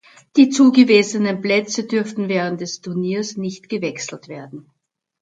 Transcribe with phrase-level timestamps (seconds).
[0.35, 4.71] Die zugewiesenen Plätze dürfen während des Turniers nicht gewechselt werden.